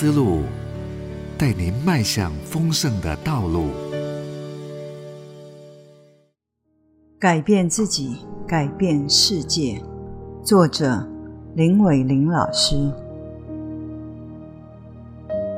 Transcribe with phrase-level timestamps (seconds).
[0.00, 0.38] 思路，
[1.36, 3.66] 带您迈向丰盛的道路。
[7.18, 8.16] 改变自己，
[8.46, 9.78] 改变世界。
[10.42, 11.06] 作者：
[11.54, 12.90] 林伟林老师。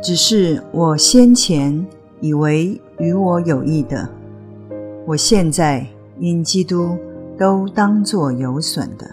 [0.02, 1.86] 只是我先前
[2.20, 4.11] 以为与我有益的，
[5.06, 5.86] 我现在
[6.18, 6.98] 因基督
[7.38, 9.09] 都当作有损的。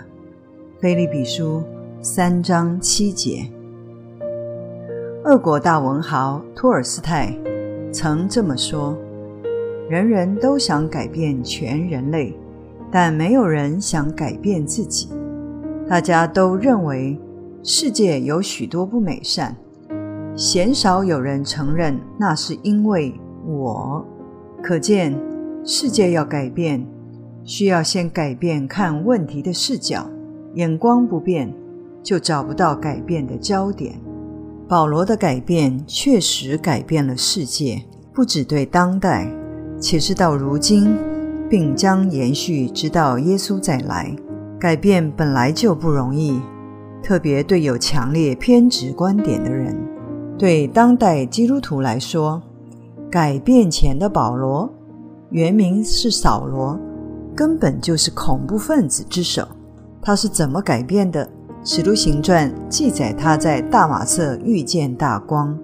[0.80, 1.61] 菲利比书
[2.02, 3.48] 三章七节。
[5.29, 7.31] 俄国大文豪托尔斯泰
[7.93, 8.97] 曾这么说
[9.88, 12.35] ：“人人都想改变全人类，
[12.89, 15.07] 但没有人想改变自己。
[15.88, 17.15] 大家都认为
[17.61, 19.55] 世界有许多不美善，
[20.35, 23.13] 鲜少有人承认那是因为
[23.45, 24.03] 我。
[24.63, 25.16] 可见，
[25.63, 26.83] 世界要改变，
[27.43, 30.09] 需要先改变看问题的视角。
[30.55, 31.53] 眼光不变，
[32.02, 33.93] 就找不到改变的焦点。”
[34.70, 37.81] 保罗的改变确实改变了世界，
[38.14, 39.28] 不只对当代，
[39.81, 40.95] 且是到如今，
[41.50, 44.16] 并将延续直到耶稣再来。
[44.59, 46.39] 改变本来就不容易，
[47.02, 49.76] 特别对有强烈偏执观点的人。
[50.38, 52.39] 对当代基督徒来说，
[53.09, 54.72] 改变前的保罗，
[55.31, 56.80] 原名是扫罗，
[57.36, 59.48] 根本就是恐怖分子之手。
[60.00, 61.26] 他是怎么改变的？
[61.61, 65.57] 《使徒行传》记载，他在大马色遇见大光，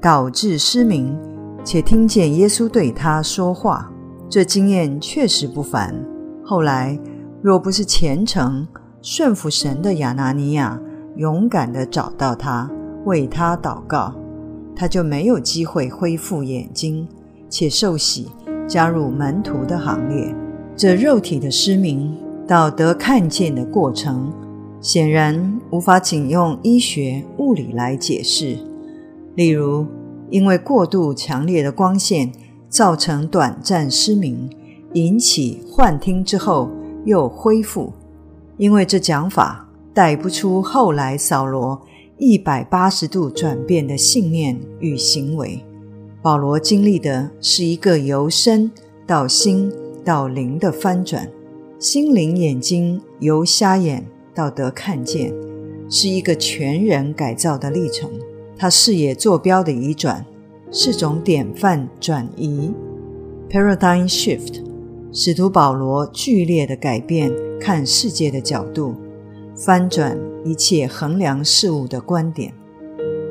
[0.00, 1.18] 导致失明，
[1.64, 3.90] 且听见耶稣对他说话。
[4.28, 5.94] 这经验确实不凡。
[6.44, 6.98] 后来，
[7.42, 8.66] 若不是虔诚
[9.02, 10.80] 顺服神的亚拿尼亚
[11.16, 12.70] 勇敢地找到他，
[13.04, 14.14] 为他祷告，
[14.76, 17.06] 他就没有机会恢复眼睛，
[17.50, 18.28] 且受洗
[18.68, 20.32] 加入门徒的行列。
[20.76, 24.32] 这肉体的失明到得看见的过程。
[24.82, 28.58] 显然无法仅用医学物理来解释。
[29.36, 29.86] 例如，
[30.28, 32.32] 因为过度强烈的光线
[32.68, 34.50] 造成短暂失明，
[34.94, 36.68] 引起幻听之后
[37.04, 37.92] 又恢复。
[38.58, 41.80] 因为这讲法带不出后来扫罗
[42.18, 45.64] 一百八十度转变的信念与行为。
[46.20, 48.70] 保罗经历的是一个由身
[49.06, 49.72] 到心
[50.04, 51.28] 到灵的翻转，
[51.78, 54.04] 心灵眼睛由瞎眼。
[54.34, 55.32] 道德看见
[55.88, 58.10] 是一个全人改造的历程，
[58.56, 60.24] 他视野坐标的移转
[60.70, 62.72] 是种典范转移
[63.50, 64.62] （paradigm shift）。
[65.12, 68.94] 使徒保罗剧烈的改变看世界的角度，
[69.54, 72.54] 翻转一切衡量事物的观点。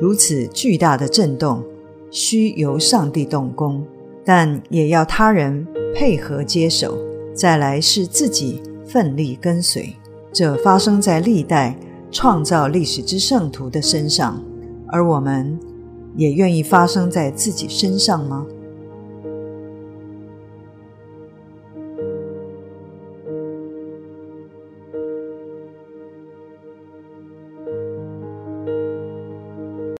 [0.00, 1.64] 如此巨大的震动，
[2.10, 3.84] 需由上帝动工，
[4.24, 6.96] 但也要他人配合接手，
[7.34, 9.96] 再来是自己奋力跟随。
[10.32, 11.76] 这发生在历代
[12.10, 14.42] 创造历史之圣徒的身上，
[14.88, 15.58] 而我们
[16.16, 18.46] 也愿意发生在自己身上吗？